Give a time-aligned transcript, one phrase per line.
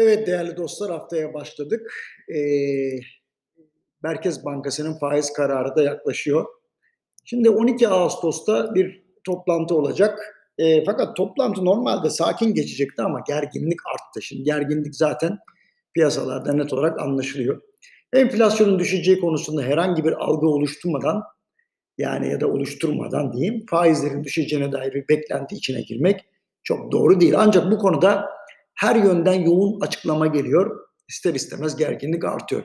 [0.00, 1.92] Evet değerli dostlar haftaya başladık.
[2.34, 2.40] Ee,
[4.02, 6.46] Merkez Bankası'nın faiz kararı da yaklaşıyor.
[7.24, 10.18] Şimdi 12 Ağustos'ta bir toplantı olacak.
[10.58, 14.22] Ee, fakat toplantı normalde sakin geçecekti ama gerginlik arttı.
[14.22, 15.38] Şimdi gerginlik zaten
[15.94, 17.60] piyasalarda net olarak anlaşılıyor.
[18.12, 21.22] Enflasyonun düşeceği konusunda herhangi bir algı oluşturmadan
[21.98, 26.24] yani ya da oluşturmadan diyeyim faizlerin düşeceğine dair bir beklenti içine girmek
[26.62, 27.34] çok doğru değil.
[27.36, 28.37] Ancak bu konuda
[28.78, 30.88] her yönden yoğun açıklama geliyor.
[31.08, 32.62] İster istemez gerginlik artıyor.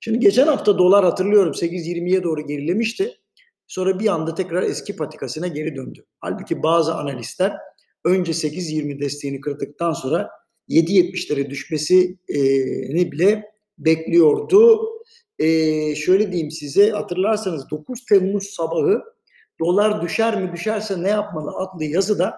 [0.00, 3.14] Şimdi geçen hafta dolar hatırlıyorum 8.20'ye doğru gerilemişti.
[3.66, 6.04] Sonra bir anda tekrar eski patikasına geri döndü.
[6.20, 7.52] Halbuki bazı analistler
[8.04, 10.30] önce 8.20 desteğini kırdıktan sonra
[10.68, 13.44] 7.70'lere düşmesini bile
[13.78, 14.80] bekliyordu.
[15.38, 19.02] Ee, şöyle diyeyim size hatırlarsanız 9 Temmuz sabahı
[19.60, 22.36] dolar düşer mi düşerse ne yapmalı adlı yazıda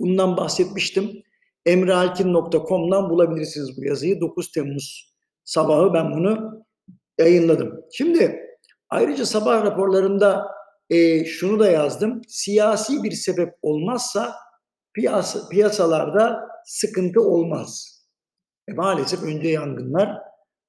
[0.00, 1.22] bundan bahsetmiştim.
[1.66, 4.20] emrealkin.com'dan bulabilirsiniz bu yazıyı.
[4.20, 5.14] 9 Temmuz
[5.44, 6.64] sabahı ben bunu
[7.18, 7.80] yayınladım.
[7.92, 8.40] Şimdi
[8.90, 10.46] ayrıca sabah raporlarında
[10.90, 12.22] e, şunu da yazdım.
[12.28, 14.34] Siyasi bir sebep olmazsa
[14.94, 18.00] piyasa, piyasalarda sıkıntı olmaz.
[18.68, 20.18] E, maalesef önce yangınlar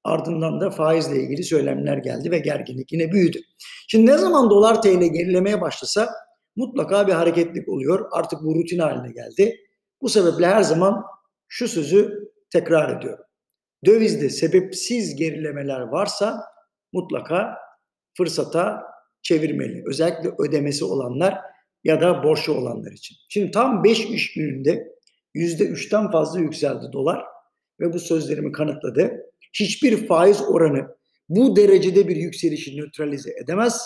[0.03, 3.39] ardından da faizle ilgili söylemler geldi ve gerginlik yine büyüdü.
[3.87, 6.09] Şimdi ne zaman dolar TL gerilemeye başlasa
[6.55, 8.05] mutlaka bir hareketlik oluyor.
[8.11, 9.57] Artık bu rutin haline geldi.
[10.05, 11.03] Bu sebeple her zaman
[11.47, 13.25] şu sözü tekrar ediyorum.
[13.85, 16.41] Dövizde sebepsiz gerilemeler varsa
[16.93, 17.57] mutlaka
[18.17, 18.83] fırsata
[19.21, 19.83] çevirmeli.
[19.87, 21.37] Özellikle ödemesi olanlar
[21.83, 23.17] ya da borçlu olanlar için.
[23.29, 24.87] Şimdi tam 5 iş gününde
[25.35, 27.23] %3'ten fazla yükseldi dolar
[27.79, 29.11] ve bu sözlerimi kanıtladı.
[29.53, 30.87] Hiçbir faiz oranı
[31.29, 33.85] bu derecede bir yükselişi nötralize edemez.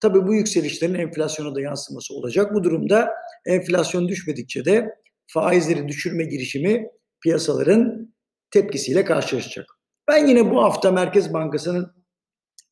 [0.00, 2.54] Tabii bu yükselişlerin enflasyona da yansıması olacak.
[2.54, 3.10] Bu durumda
[3.46, 6.86] enflasyon düşmedikçe de faizleri düşürme girişimi
[7.22, 8.14] piyasaların
[8.50, 9.66] tepkisiyle karşılaşacak.
[10.08, 11.92] Ben yine bu hafta Merkez Bankası'nın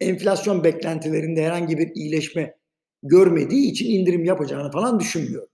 [0.00, 2.56] enflasyon beklentilerinde herhangi bir iyileşme
[3.02, 5.48] görmediği için indirim yapacağını falan düşünmüyorum.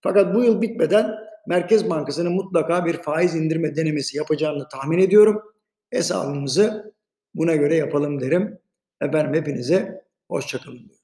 [0.00, 1.14] Fakat bu yıl bitmeden
[1.48, 5.42] Merkez Bankası'nın mutlaka bir faiz indirme denemesi yapacağını tahmin ediyorum.
[5.90, 6.94] Hesabımızı
[7.34, 8.58] buna göre yapalım derim.
[9.00, 10.97] Efendim hepinize hoşçakalın diyorum.